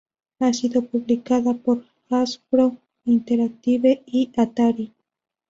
Ha 0.39 0.51
sido 0.51 0.81
publicada 0.81 1.53
por 1.53 1.85
Hasbro 2.09 2.75
Interactive 3.05 4.01
y 4.07 4.31
Atari. 4.35 4.91